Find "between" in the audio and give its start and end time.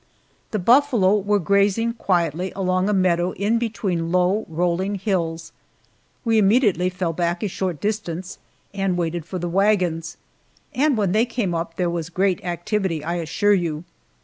3.59-4.11